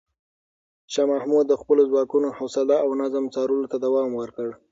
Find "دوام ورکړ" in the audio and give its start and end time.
3.85-4.47